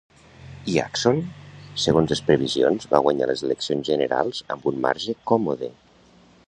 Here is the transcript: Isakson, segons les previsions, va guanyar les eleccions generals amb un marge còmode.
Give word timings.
Isakson, 0.71 1.19
segons 1.83 2.13
les 2.13 2.23
previsions, 2.31 2.89
va 2.95 3.03
guanyar 3.07 3.29
les 3.33 3.45
eleccions 3.49 3.93
generals 3.93 4.43
amb 4.57 4.69
un 4.73 4.85
marge 4.87 5.19
còmode. 5.33 5.73